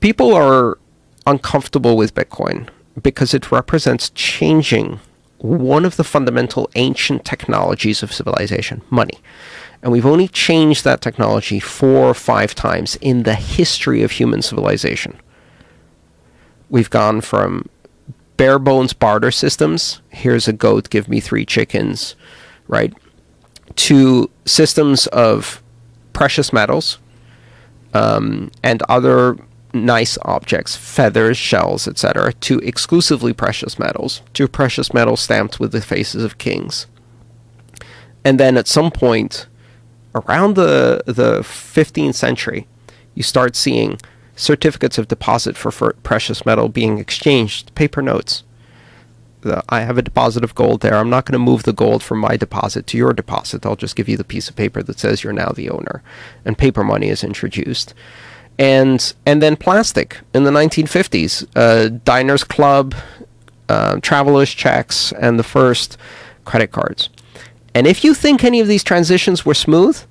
[0.00, 0.78] people are
[1.26, 2.68] uncomfortable with Bitcoin
[3.00, 5.00] because it represents changing
[5.38, 9.18] one of the fundamental ancient technologies of civilization, money.
[9.82, 14.42] And we've only changed that technology four or five times in the history of human
[14.42, 15.18] civilization.
[16.68, 17.68] We've gone from
[18.36, 22.14] bare bones barter systems here's a goat, give me three chickens,
[22.68, 22.92] right?
[23.76, 25.62] To systems of
[26.12, 26.98] precious metals
[27.94, 29.36] um, and other
[29.72, 35.80] nice objects, feathers, shells, etc., to exclusively precious metals, to precious metals stamped with the
[35.80, 36.86] faces of kings.
[38.24, 39.46] And then at some point,
[40.14, 42.66] around the the 15th century,
[43.14, 43.98] you start seeing
[44.36, 48.42] certificates of deposit for, for precious metal being exchanged, paper notes.
[49.42, 50.94] The, I have a deposit of gold there.
[50.94, 53.64] I'm not going to move the gold from my deposit to your deposit.
[53.64, 56.02] I'll just give you the piece of paper that says you're now the owner.
[56.44, 57.94] And paper money is introduced
[58.60, 62.94] and and then plastic in the 1950s, uh, diners club,
[63.70, 65.96] uh, travelers checks, and the first
[66.44, 67.08] credit cards.
[67.74, 70.02] And if you think any of these transitions were smooth,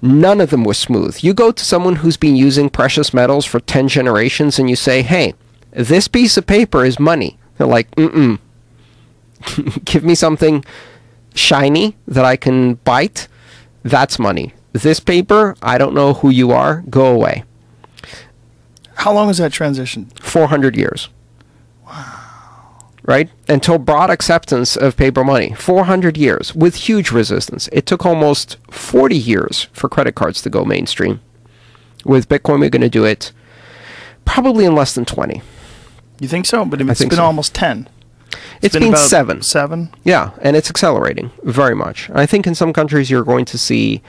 [0.00, 1.22] none of them were smooth.
[1.22, 5.02] You go to someone who's been using precious metals for 10 generations and you say,
[5.02, 5.34] hey,
[5.72, 7.38] this piece of paper is money.
[7.58, 8.38] They're like, mm
[9.42, 9.84] mm.
[9.84, 10.64] Give me something
[11.34, 13.28] shiny that I can bite.
[13.82, 14.54] That's money.
[14.72, 16.84] This paper, I don't know who you are.
[16.88, 17.44] Go away.
[19.04, 20.06] How long was that transition?
[20.18, 21.10] 400 years.
[21.86, 22.86] Wow.
[23.02, 23.28] Right?
[23.50, 25.52] Until broad acceptance of paper money.
[25.52, 27.68] 400 years with huge resistance.
[27.70, 31.20] It took almost 40 years for credit cards to go mainstream.
[32.06, 33.30] With Bitcoin, we're going to do it
[34.24, 35.42] probably in less than 20.
[36.18, 36.64] You think so?
[36.64, 37.24] But it's been so.
[37.24, 37.90] almost 10.
[38.30, 39.42] it's, it's been, been seven.
[39.42, 39.92] Seven?
[40.02, 42.08] Yeah, and it's accelerating very much.
[42.14, 44.00] I think in some countries you're going to see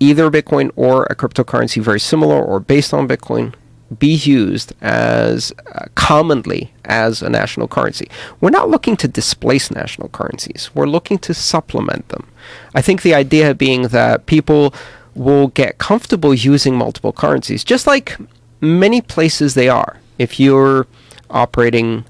[0.00, 3.52] either Bitcoin or a cryptocurrency very similar or based on Bitcoin
[3.98, 8.08] be used as uh, commonly as a national currency.
[8.40, 10.70] We're not looking to displace national currencies.
[10.74, 12.28] We're looking to supplement them.
[12.74, 14.74] I think the idea being that people
[15.14, 18.16] will get comfortable using multiple currencies, just like
[18.60, 19.98] many places they are.
[20.18, 20.86] If you're
[21.30, 22.04] operating,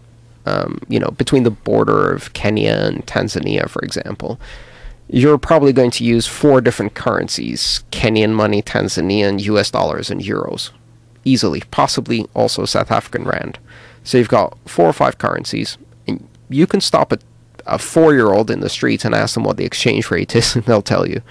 [0.46, 4.38] um, you know, between the border of Kenya and Tanzania, for example,
[5.08, 9.70] you're probably going to use four different currencies: Kenyan money, Tanzanian, U.S.
[9.70, 10.70] dollars, and euros
[11.24, 13.58] easily, possibly also South African rand.
[14.04, 17.18] So you've got four or five currencies, and you can stop a,
[17.66, 20.82] a four-year-old in the streets and ask them what the exchange rate is, and they'll
[20.82, 21.22] tell you,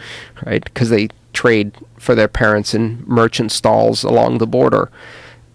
[0.46, 0.64] right?
[0.64, 4.92] Because they trade for their parents in merchant stalls along the border,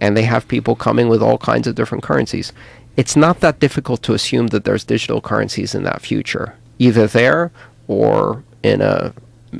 [0.00, 2.52] and they have people coming with all kinds of different currencies.
[2.96, 7.50] It's not that difficult to assume that there's digital currencies in that future, either there
[7.88, 9.12] or in a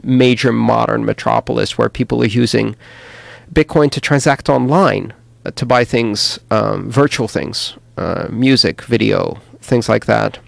[0.03, 2.77] major modern metropolis where people are using
[3.53, 5.13] Bitcoin to transact online,
[5.45, 10.39] uh, to buy things, um, virtual things, uh, music, video, things like that,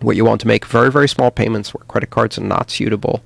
[0.00, 3.22] where you want to make very, very small payments where credit cards are not suitable,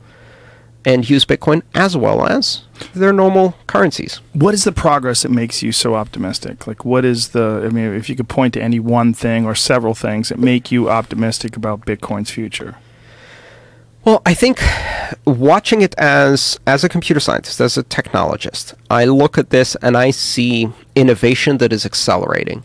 [0.84, 2.62] and use Bitcoin as well as
[2.94, 4.20] their normal currencies.
[4.34, 6.66] What is the progress that makes you so optimistic?
[6.66, 9.54] Like, what is the, I mean, if you could point to any one thing or
[9.54, 12.76] several things that make you optimistic about Bitcoin's future?
[14.06, 14.62] Well, I think
[15.24, 19.96] watching it as as a computer scientist, as a technologist, I look at this and
[19.96, 22.62] I see innovation that is accelerating,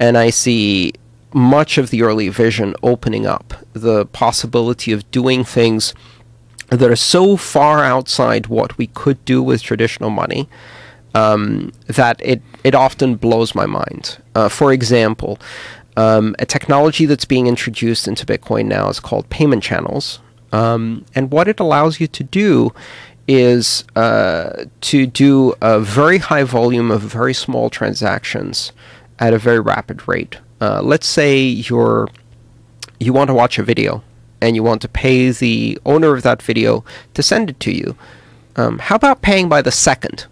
[0.00, 0.94] and I see
[1.34, 5.92] much of the early vision opening up the possibility of doing things
[6.70, 10.48] that are so far outside what we could do with traditional money
[11.14, 14.16] um, that it it often blows my mind.
[14.34, 15.38] Uh, for example.
[15.98, 20.20] Um, a technology that's being introduced into Bitcoin now is called payment channels,
[20.52, 22.72] um, and what it allows you to do
[23.26, 28.72] is uh, to do a very high volume of very small transactions
[29.18, 30.38] at a very rapid rate.
[30.60, 32.08] Uh, let's say you're
[32.98, 34.02] you want to watch a video
[34.40, 36.84] and you want to pay the owner of that video
[37.14, 37.96] to send it to you.
[38.56, 40.26] Um, how about paying by the second?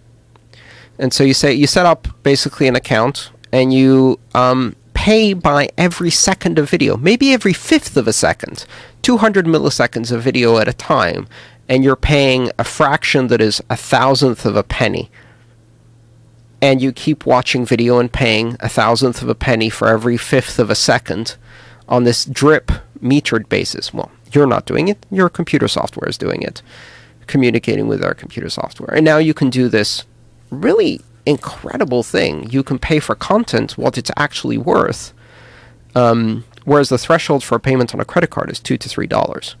[0.99, 4.75] And so you say you set up basically an account and you um,
[5.07, 8.65] pay by every second of video, maybe every fifth of a second,
[9.03, 11.29] 200 milliseconds of video at a time,
[11.69, 15.09] and you're paying a fraction that is a thousandth of a penny.
[16.61, 20.59] And you keep watching video and paying a thousandth of a penny for every fifth
[20.59, 21.37] of a second
[21.87, 22.69] on this drip
[23.01, 23.93] metered basis.
[23.93, 26.61] Well, you're not doing it, your computer software is doing it,
[27.27, 28.93] communicating with our computer software.
[28.93, 30.03] And now you can do this
[30.49, 32.49] really incredible thing.
[32.49, 35.13] You can pay for content what it's actually worth,
[35.95, 39.07] um, whereas the threshold for a payment on a credit card is two to three
[39.07, 39.55] dollars,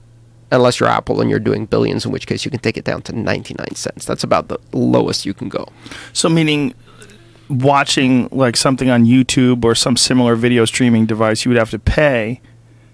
[0.51, 3.01] unless you're Apple and you're doing billions, in which case you can take it down
[3.03, 4.05] to ninety nine cents.
[4.05, 5.67] That's about the lowest you can go.
[6.13, 6.73] So, meaning
[7.49, 11.79] watching like something on YouTube or some similar video streaming device, you would have to
[11.79, 12.41] pay,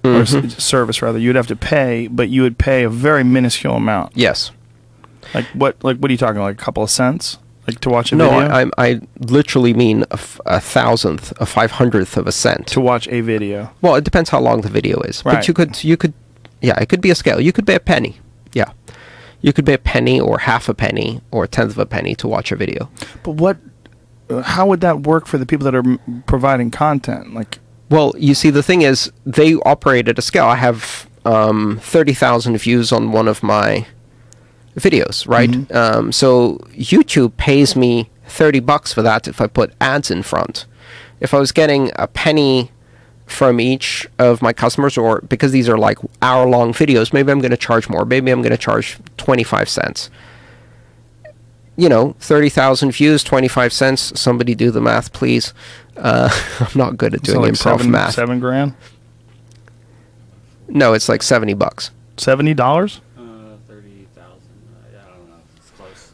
[0.04, 0.60] or s- Mhm.
[0.62, 4.12] service rather, you would have to pay, but you would pay a very minuscule amount.
[4.16, 4.52] Yes.
[5.34, 5.84] Like what?
[5.84, 6.42] Like what are you talking?
[6.42, 7.38] Like a couple of cents?
[7.68, 8.50] Like to watch a No, video?
[8.50, 12.68] I, I, I literally mean a, f- a thousandth, a five hundredth of a cent.
[12.68, 13.72] to watch a video.
[13.82, 15.24] Well, it depends how long the video is.
[15.26, 15.36] Right.
[15.36, 16.14] But you could, you could,
[16.62, 17.40] yeah, it could be a scale.
[17.40, 18.18] You could pay a penny.
[18.54, 18.72] Yeah.
[19.42, 22.16] You could pay a penny or half a penny or a tenth of a penny
[22.16, 22.90] to watch a video.
[23.24, 23.58] But what?
[24.44, 27.34] How would that work for the people that are m- providing content?
[27.34, 27.60] Like,
[27.90, 30.46] Well, you see, the thing is, they operate at a scale.
[30.46, 33.86] I have um, 30,000 views on one of my
[34.76, 35.50] videos, right?
[35.50, 35.76] Mm-hmm.
[35.76, 40.66] Um, so YouTube pays me 30 bucks for that if I put ads in front.
[41.20, 42.72] If I was getting a penny
[43.26, 47.40] from each of my customers, or because these are like hour long videos, maybe I'm
[47.40, 48.06] going to charge more.
[48.06, 50.10] Maybe I'm going to charge 25 cents.
[51.76, 54.20] You know, 30,000 views, 25 cents.
[54.20, 55.54] Somebody do the math, please.
[55.98, 56.30] Uh,
[56.60, 58.14] I'm not good at doing like improv seven, math.
[58.14, 58.76] Seven grand?
[60.68, 61.92] No, it's like 70 bucks.
[62.18, 63.02] $70?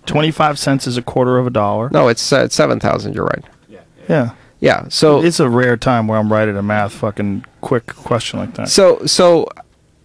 [0.09, 1.89] 25 cents is a quarter of a dollar.
[1.91, 3.13] No, it's, uh, it's 7,000.
[3.13, 3.45] You're right.
[3.67, 3.81] Yeah.
[4.07, 4.31] Yeah.
[4.59, 4.88] Yeah.
[4.89, 8.56] So it's a rare time where I'm right at a math fucking quick question like
[8.56, 8.69] that.
[8.69, 9.47] So, so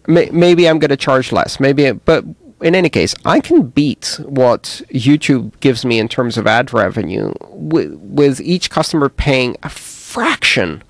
[0.07, 1.59] may, maybe I'm going to charge less.
[1.59, 2.25] Maybe, but
[2.61, 7.33] in any case, I can beat what YouTube gives me in terms of ad revenue
[7.51, 10.83] with, with each customer paying a fraction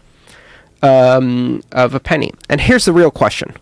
[0.82, 2.32] um, of a penny.
[2.48, 3.54] And here's the real question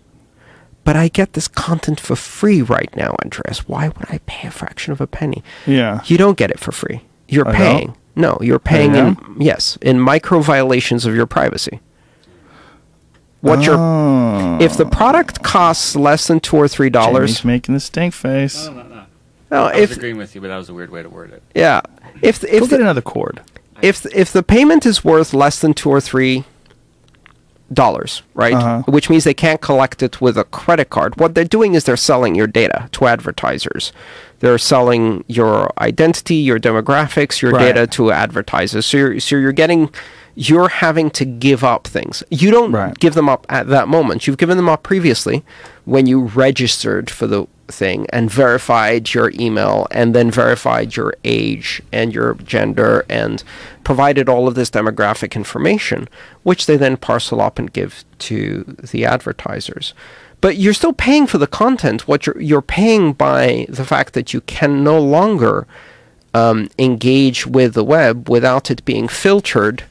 [0.84, 3.68] but I get this content for free right now, Andreas.
[3.68, 5.42] Why would I pay a fraction of a penny?
[5.66, 6.00] yeah.
[6.06, 7.02] You don't get it for free.
[7.28, 7.86] You're I paying.
[7.86, 7.96] don't?
[8.14, 11.80] No, you're paying in yes, in micro violations of your privacy.
[13.40, 14.58] What your Oh.
[14.60, 18.66] if the product costs less than two or three Jamie's dollars, making the stink face.
[18.66, 19.02] No, no, no.
[19.50, 21.42] no, I was agreeing with you, but that was a weird way to word it.
[21.54, 21.80] yeah,
[22.20, 23.40] if the- Go if get another cord.
[23.80, 26.44] if if the payment is worth less than two or three
[27.74, 28.54] dollars, right?
[28.54, 28.82] Uh-huh.
[28.86, 31.18] Which means they can't collect it with a credit card.
[31.20, 33.92] What they're doing is they're selling your data to advertisers.
[34.40, 37.74] They're selling your identity, your demographics, your Right.
[37.74, 38.86] data to advertisers.
[38.86, 39.90] So you're so you're getting
[40.34, 42.22] you're having to give up things.
[42.30, 42.98] You don't Right.
[42.98, 44.26] give them up at that moment.
[44.26, 45.42] You've given them up previously
[45.84, 51.82] when you registered for the thing and verified your email and then verified your age
[51.92, 53.42] and your gender and
[53.84, 56.08] provided all of this demographic information,
[56.42, 59.94] which they then parcel up and give to the advertisers.
[60.40, 62.08] But you're still paying for the content.
[62.08, 65.66] What you're you're paying by the fact that you can no longer
[66.34, 69.84] um, engage with the web without it being filtered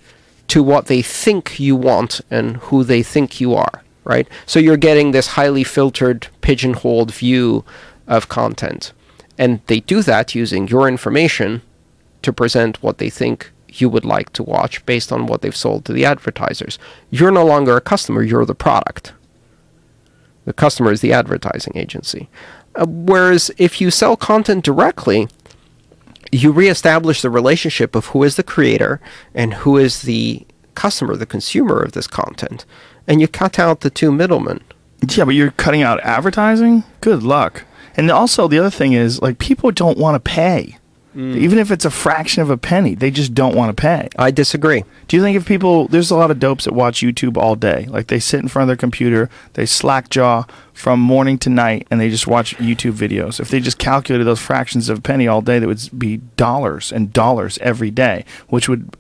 [0.52, 4.28] to what they think you want and who they think you are, right?
[4.46, 7.64] So you're getting this highly filtered, pigeonholed view
[8.06, 8.92] of content.
[9.38, 11.62] And they do that using your information
[12.24, 15.86] to present what they think you would like to watch based on what they've sold
[15.86, 16.78] to the advertisers.
[17.10, 19.14] You're no longer a customer, you're the product.
[20.44, 22.28] The customer is the advertising agency.
[22.76, 25.30] Uh, whereas if you sell content directly,
[26.32, 29.02] you reestablish the relationship of who is the creator
[29.34, 30.46] and who is the
[30.76, 32.66] customer, the consumer of this content,
[33.08, 34.62] and you cut out the two middlemen.
[35.10, 36.84] Yeah, but you're cutting out advertising?
[37.02, 37.66] Good luck.
[37.98, 40.78] And also, the other thing is, like, people don't want to pay.
[41.14, 44.08] Even if it's a fraction of a penny, they just don't want to pay.
[44.18, 44.84] I disagree.
[45.08, 47.86] Do you think if people, there's a lot of dopes that watch YouTube all day.
[47.90, 51.86] Like, they sit in front of their computer, they slack jaw from morning to night,
[51.92, 53.40] and they just watch YouTube videos.
[53.40, 56.92] If they just calculated those fractions of a penny all day, that would be dollars
[56.92, 58.96] and dollars every day, which would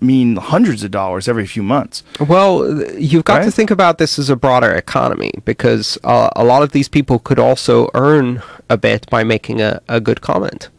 [0.00, 2.02] mean hundreds of dollars every few months.
[2.18, 6.62] Well, you've got to think about this as a broader economy because uh, a lot
[6.62, 10.70] of these people could also earn a bit by making a, a good comment,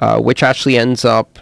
[0.00, 1.38] uh, which actually ends up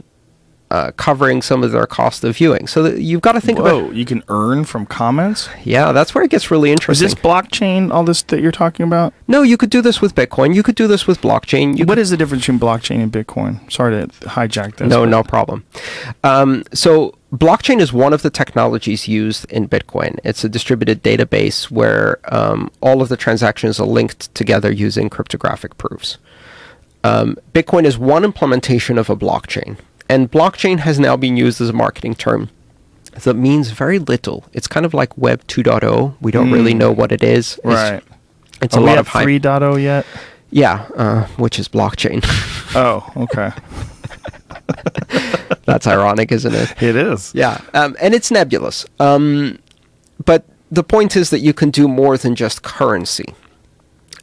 [0.71, 2.67] uh, covering some of their cost of viewing.
[2.67, 3.95] So that you've got to think Whoa, about.
[3.95, 5.49] you can earn from comments?
[5.63, 7.07] Yeah, that's where it gets really interesting.
[7.07, 9.15] Is this blockchain, all this that you're talking about?
[9.29, 10.53] no, you could do this with Bitcoin.
[10.55, 11.79] You could do this with blockchain.
[11.79, 13.71] You what could is the difference between blockchain and Bitcoin?
[13.71, 14.89] Sorry to hijack this.
[14.89, 15.65] No, but- no problem.
[16.25, 20.19] Um, so, blockchain is one of the technologies used in Bitcoin.
[20.25, 25.79] It's a distributed database where um, all of the transactions are linked together using cryptographic
[25.79, 26.19] proofs.
[27.05, 29.77] Um, Bitcoin is one implementation of a blockchain,
[30.09, 32.51] and blockchain has now been used as a marketing term
[33.23, 34.43] that means very little.
[34.53, 36.15] It's kind of like Web 2.0.
[36.21, 36.79] We don't really Mm.
[36.79, 37.59] know what it is.
[37.59, 38.03] It's, Right.
[38.61, 39.25] It's Are a lot of hype.
[39.29, 40.05] 3.0 yet?
[40.51, 42.25] Yeah, uh, which is blockchain.
[42.77, 43.53] Oh, okay.
[45.65, 46.83] That's ironic, isn't it?
[46.83, 47.31] it is.
[47.35, 48.85] Yeah, um, and it's nebulous.
[48.99, 49.61] Um,
[50.25, 53.33] but the point is that you can do more than just currency.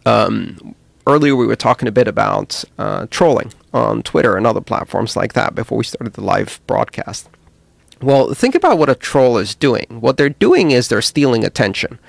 [0.05, 0.75] Um,
[1.07, 5.33] earlier, we were talking a bit about uh, trolling on Twitter and other platforms like
[5.33, 7.29] that before we started the live broadcast.
[8.01, 9.85] Well, think about what a troll is doing.
[9.89, 11.99] What they're doing is they're stealing attention.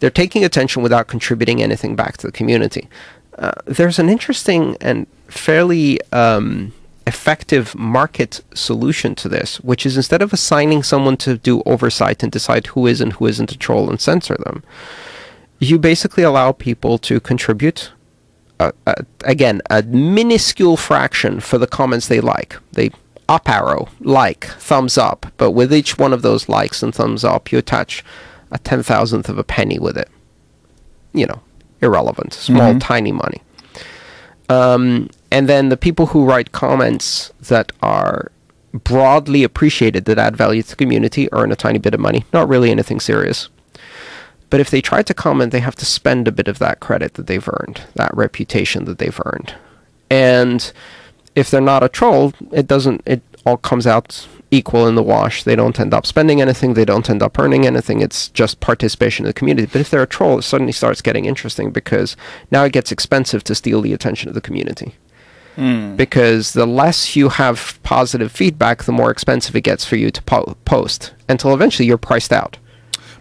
[0.00, 2.88] They're taking attention without contributing anything back to the community.
[3.38, 6.72] Uh, there's an interesting and fairly um,
[7.06, 12.32] effective market solution to this, which is instead of assigning someone to do oversight and
[12.32, 14.64] decide who is and who isn't a troll and censor them,
[15.58, 17.92] you basically allow people to contribute.
[19.24, 22.56] Again, a minuscule fraction for the comments they like.
[22.72, 22.90] They
[23.28, 27.50] up arrow, like, thumbs up, but with each one of those likes and thumbs up,
[27.50, 28.04] you attach
[28.52, 30.08] a ten thousandth of a penny with it.
[31.12, 31.40] You know,
[31.82, 32.80] irrelevant, small, Mhm.
[32.80, 33.42] tiny money.
[34.48, 38.30] Um, and then the people who write comments that are
[38.72, 42.24] broadly appreciated that add value to the community earn a tiny bit of money.
[42.32, 43.48] Not really anything serious.
[44.48, 47.14] But if they try to comment, they have to spend a bit of that credit
[47.14, 49.54] that they've earned, that reputation that they've earned.
[50.10, 50.72] And
[51.34, 53.02] if they're not a troll, it doesn't.
[53.06, 55.42] It all comes out equal in the wash.
[55.42, 56.74] They don't end up spending anything.
[56.74, 58.00] They don't end up earning anything.
[58.00, 59.68] It's just participation in the community.
[59.70, 62.16] But if they're a troll, it suddenly starts getting interesting because
[62.50, 64.94] now it gets expensive to steal the attention of the community.
[65.56, 65.96] Hmm.
[65.96, 70.22] Because the less you have positive feedback, the more expensive it gets for you to
[70.22, 72.58] po- post until eventually you're priced out.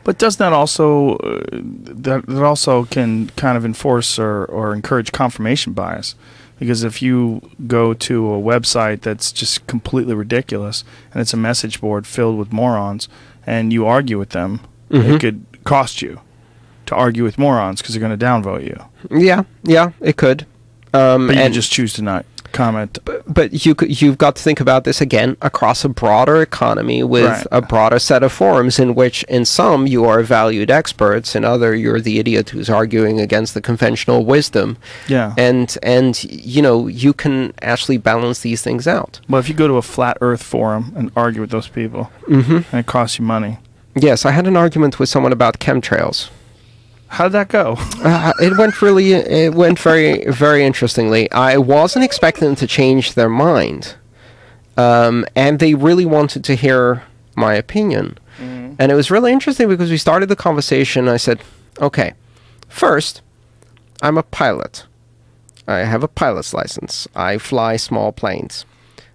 [0.05, 5.11] But does that also uh, that that also can kind of enforce or, or encourage
[5.11, 6.15] confirmation bias?
[6.59, 11.81] Because if you go to a website that's just completely ridiculous and it's a message
[11.81, 13.09] board filled with morons,
[13.45, 14.59] and you argue with them,
[14.89, 15.15] Mhm.
[15.15, 16.21] it could cost you
[16.85, 18.79] to argue with morons because they're going to downvote you.
[19.09, 20.45] Yeah, yeah, it could.
[20.93, 22.97] Um, But you and just choose to not comment.
[23.27, 27.47] but you you've got to think about this again across a broader economy with Right.
[27.51, 31.69] a broader set of forums in which in some you are valued experts in other
[31.83, 35.33] you're the idiot who's arguing against the conventional wisdom Yeah.
[35.37, 39.67] and and you know you can actually balance these things out Well, if you go
[39.67, 42.59] to a flat Earth forum and argue with those people, mm-hmm.
[42.71, 43.53] and it costs you money,
[44.07, 46.29] yes i had an argument with someone about chemtrails
[47.15, 47.75] how'd that go?
[48.03, 51.29] Uh, it went really, it went very, very interestingly.
[51.31, 53.95] I wasn't expecting them to change their mind,
[54.77, 57.03] um, and they really wanted to hear
[57.35, 58.17] my opinion.
[58.77, 61.07] And it was really interesting because we started the conversation.
[61.07, 61.39] I said,
[61.79, 62.11] "Okay,
[62.67, 63.21] first,
[64.01, 64.85] I'm a pilot.
[65.65, 67.07] I have a pilot's license.
[67.15, 68.65] I fly small planes.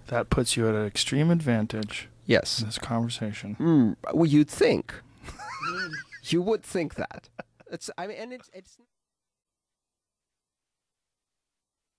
[0.07, 3.55] That puts you at an extreme advantage Yes, in this conversation.
[3.59, 4.95] mm, well, you'd think.
[6.23, 7.29] you would think that.
[7.71, 7.89] It's.
[7.97, 8.49] I mean, and it's.
[8.53, 8.77] it's